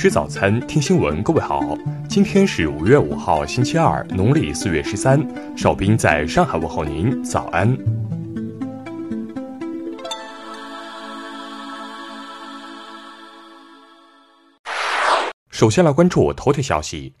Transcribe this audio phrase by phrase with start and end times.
[0.00, 1.20] 吃早餐，听新闻。
[1.24, 1.76] 各位好，
[2.08, 5.20] 今天是五月五号，星期二，农历四月十三。
[5.56, 7.76] 邵斌在上海问候您，早安。
[15.50, 17.12] 首先来关注头条消息。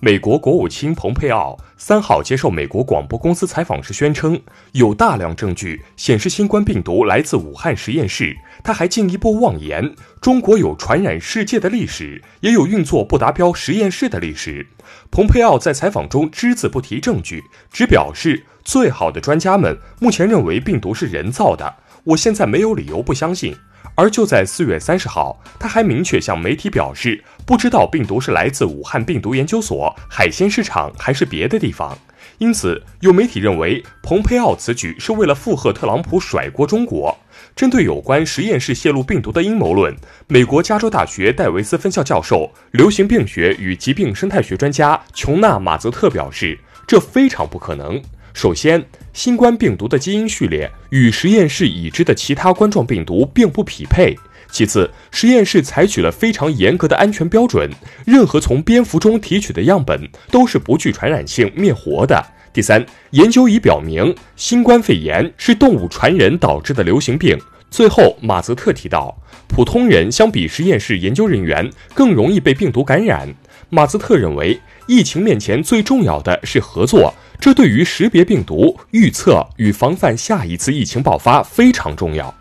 [0.00, 4.40] 美国国务卿蓬佩奥三号接受美国广播公司采访时宣称，
[4.70, 8.36] 有大量证据显示新冠病毒来自武汉实验室。
[8.62, 14.68] 他还进一步妄言，中国有传染世界的历史，也有运作不达标实验室的历史。
[15.10, 17.42] 蓬佩奥在采访中只字不提证据，
[17.72, 23.56] 只表示最好的专家们目前认为病毒是人造的，我现在没有理由不相信。
[23.98, 31.98] 而就在四月三十号，他还明确向媒体表示，不知道病毒是来自武汉病毒研究所、海鲜市场还是别的地方。
[32.38, 37.18] 因此，有媒体认为，蓬佩奥此举是为了附和特朗普甩锅中国。
[37.56, 39.92] 针对有关实验室泄露病毒的阴谋论，
[40.28, 48.00] 美国加州大学戴维斯分校教授、流行病学与疾病生态学专家琼纳马泽特表示，这非常不可能。
[48.38, 48.80] 首先，
[49.12, 54.16] 新冠病毒的基因序列与实验室已知的其他冠状病毒并不匹配。
[54.48, 57.68] 其次，实验室采取了非常严格的安全标准，
[58.06, 62.24] 任何从蝙蝠中提取的样本都是不具传染性、灭活的。
[62.52, 67.36] 第三，研究已表明，新冠肺炎是动物传人导致的流行病。
[67.70, 69.16] 最后，马泽特提到，
[69.46, 73.32] 普通人相比实验室研究人员更容易被病毒感染。
[73.68, 77.14] 马泽特认为，疫情面前最重要的是合作。
[77.38, 82.34] 这对于识别病毒、预测与防范下一次疫情爆发非常重要。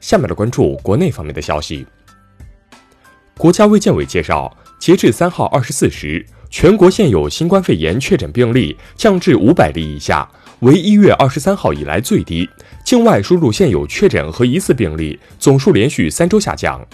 [0.00, 1.86] 下面来关注国内方面的消息。
[3.36, 10.26] 国家卫健委介绍，截至三号二十四时，全国现有新冠肺炎确诊病例降至五百例以下，
[10.60, 12.48] 为一月二十三号以来最低。
[12.84, 16.84] 境外输入现有确诊和疑似病例总数连续三周下降。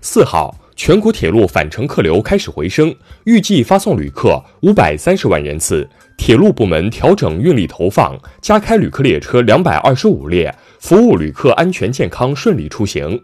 [0.00, 5.88] 四号，全国铁路返程客流开始回升，预计发送旅客五百三十万人次。
[6.16, 13.20] 铁路部门调整运力投放，加开旅客列车两百二十五列，服务旅客安全健康顺利出行。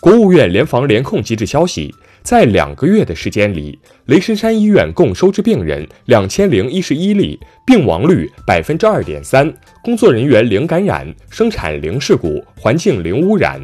[0.00, 1.92] 国务院联防联控机制消息，
[2.28, 9.50] 在两个月的时间里，雷神山医院共收治病人两千零一十一例，病亡率百分之二点三，
[9.82, 13.58] 工作人员零感染，生产零事故，环境零污染。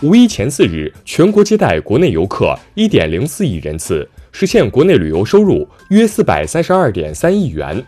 [0.00, 7.84] 五一前四日，全国接待国内游客一点零四亿人次，实现国内旅游收入约四百三十二点三亿元。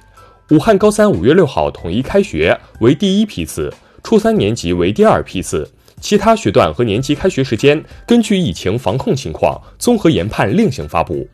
[0.50, 3.72] 武汉高三五月六号统一开学为第一批次，
[4.04, 5.66] 初三年级为第二批次，
[6.00, 11.28] 其他学段和年级开学时间根据疫情防控情况综合研判另行发布。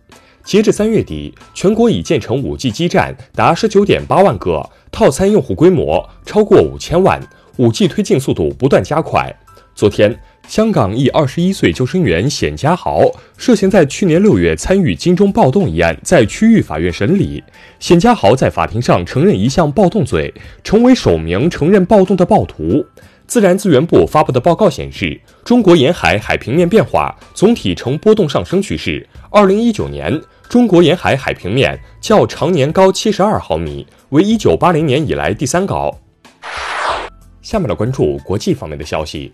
[0.44, 7.20] 截至三月底，全国已建成五 G 基站达十九点八万个，套餐用户规模超过五千万，
[7.56, 9.34] 五 G 推进速度不断加快。
[9.74, 10.18] 昨天。
[10.48, 13.00] 香港一二十一岁救生员冼家豪
[13.36, 17.42] 涉嫌在去年六月参与金钟暴动一案，在区域法院审理。
[17.80, 22.86] 冼家豪在法庭上承认一项暴动罪，成为首名承认暴动的暴徒。
[23.26, 29.06] 自然资源部发布的报告显示，中国沿海海平面变化总体呈波动上升趋势。
[29.30, 35.92] 二零一九年，中国沿海海平面较常年高七十二毫米，为一九八零年以来第三高。
[37.42, 39.32] 下面来关注国际方面的消息。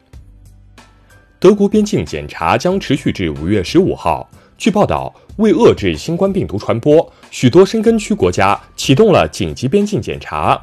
[1.39, 4.29] 德国边境检查将持续至五月十五号。
[4.57, 10.61] 据报道，为遏制新冠病毒传播，许多申根区国家启动了紧急边境检查。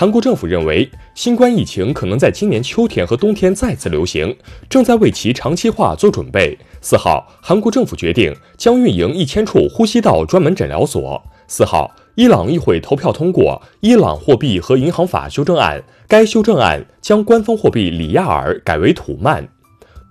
[0.00, 4.32] 韩国政府认为，新冠疫情可能在今年秋天和冬天再次流行，
[4.70, 6.56] 正在为其长期化做准备。
[6.80, 11.20] 四号，韩国政府决定将运营一千处呼吸道专门诊疗所。
[11.48, 19.48] 四号，伊朗议会投票通过《伊朗货币和银行法修正案》，该修正案将官方货币里亚尔改为土曼。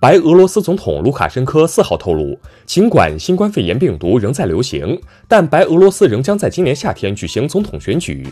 [0.00, 8.26] 白俄罗斯总统卢卡申科四号透露，尽管新冠肺炎病毒仍在流行，但白俄罗斯仍将在今年夏天举行总统选举。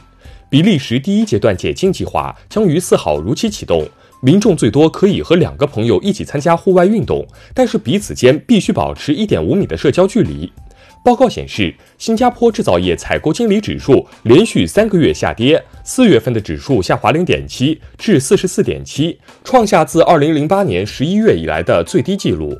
[0.48, 3.84] 比利时第一阶段解禁计划将于四号如期启动，
[4.22, 10.50] 民众最多可以和两个朋友一起参加户外运动，但是彼此间必须保持一点五米的社交距离。
[11.04, 22.56] 报告显示，新加坡制造业采购经理指数连续三个月下跌，四月份的指数下滑零点七至四十四点七，创下自二零零八年十一月以来的最低纪录。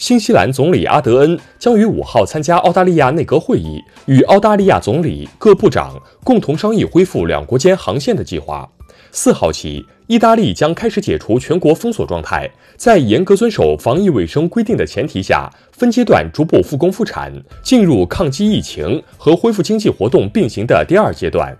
[0.00, 5.94] 新西兰总理阿德恩将于五号参加澳大利亚内阁会议，与澳大利亚总理各部长
[6.24, 8.66] 共同商议恢复两国间航线的计划。
[9.12, 17.30] 四号起，意大利将开始解除全国封锁状态，在严格遵守防疫卫生规定的前提下，分阶段逐步复工复产，
[17.62, 21.54] 进入抗击疫情和恢复经济活动并行的第二阶段。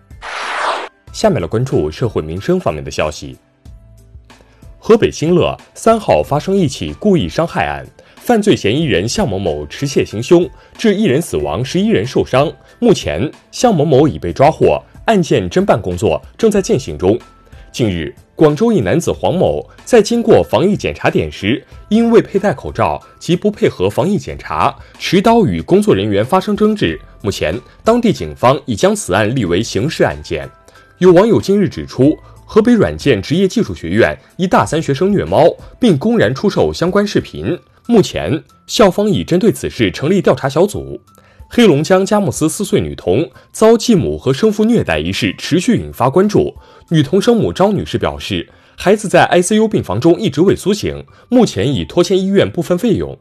[1.12, 3.36] 下面来关注社会民生方面的消息。
[4.78, 7.86] 河北新乐三号发生一起故意伤害案。
[8.30, 10.48] 犯罪嫌疑人向某某持械行凶，
[10.78, 12.48] 致一人死亡，十一人受伤。
[12.78, 17.18] 目前，向某某已被抓获，案件侦办工作正在进行中。
[17.72, 26.96] 近日，广州一男子黄某在经过防疫检查点时，因未佩戴口罩及不配合防疫检查，持刀与工作人员发生争执。
[27.22, 30.48] 目前，当地警方已将此案立为刑事案件。
[30.98, 37.58] 有网友近日指出，河北软件职业技术学院一大三学生虐猫，并公然出售相关视频。
[37.90, 41.00] 目前，校方已针对此事成立调查小组。
[41.48, 46.54] 黑龙江佳木斯四岁女童遭继母和生父虐待一事持续引发关注。
[46.90, 53.18] 女童生母张女士表示，孩子在 ICU 病房中一直未苏醒，目前已拖欠医院部分费用。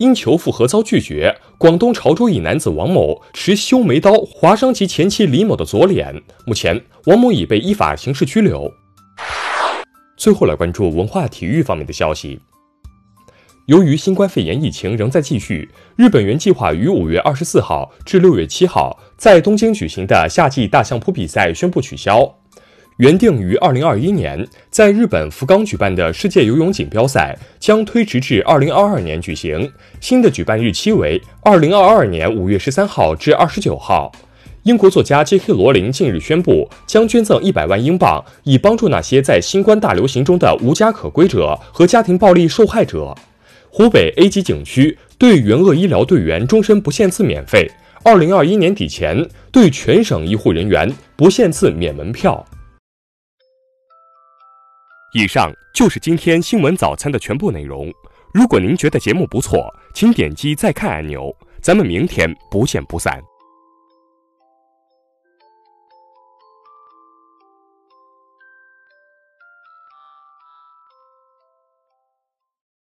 [0.00, 8.72] 因求复合遭拒绝，广东潮州一男子王某持修眉刀划伤其前妻李某的左脸，目前王某已被依法刑事拘留。
[10.16, 12.40] 最后来关注文化体育方面的消息。
[13.70, 22.34] 由于新冠肺炎疫情仍在继续，日本原计划于五月二十四号至六月七号在东京举行的夏季大相扑比赛宣布取消。
[22.96, 29.70] 原定于二零二一年在日本福冈举办的世界游泳锦标赛将推迟至二零二二年举行，
[30.00, 34.10] 新的举办日期为二零二二年五月十三号至二十九号。
[34.64, 35.52] 英国作家 J.K.
[35.52, 43.14] 罗琳近日宣布将捐赠一百万英镑，以帮助那些在新冠大流行中的无家可归者和家庭暴力受害者。
[43.72, 47.70] 湖北 A 级景区对援鄂医疗队员终身不限次免费，
[48.02, 52.44] 二零二一年底前对全省医护人员不限次免门票。
[55.14, 57.90] 以上就是今天新闻早餐的全部内容。
[58.34, 61.34] 如果您觉得节目不错，请点击再看按钮。
[61.62, 63.20] 咱们明天不见不散。